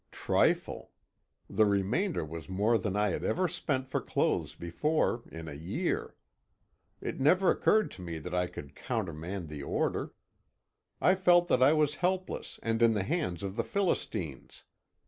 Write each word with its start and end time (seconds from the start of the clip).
Trifle!! 0.09 0.89
The 1.47 1.67
remainder 1.67 2.25
was 2.25 2.49
more 2.49 2.79
than 2.79 2.95
I 2.95 3.09
had 3.09 3.23
ever 3.23 3.47
spent 3.47 3.87
for 3.87 4.01
clothes 4.01 4.55
before 4.55 5.21
in 5.31 5.47
a 5.47 5.53
year. 5.53 6.15
It 7.01 7.19
never 7.19 7.51
occurred 7.51 7.91
to 7.91 8.01
me 8.01 8.17
that 8.17 8.33
I 8.33 8.47
could 8.47 8.73
countermand 8.73 9.47
the 9.47 9.61
order. 9.61 10.15
I 10.99 11.13
felt 11.13 11.49
that 11.49 11.61
I 11.61 11.73
was 11.73 11.97
helpless 12.01 12.59
and 12.63 12.81
in 12.81 12.95
the 12.95 13.03
hands 13.03 13.43
of 13.43 13.55
the 13.57 13.63
Philistines. 13.63 14.63